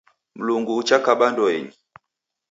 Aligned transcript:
Mlungu 0.37 0.71
uchakaba 0.81 1.25
ndoenyi. 1.31 1.73